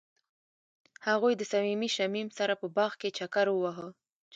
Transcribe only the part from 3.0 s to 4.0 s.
کې چکر وواهه.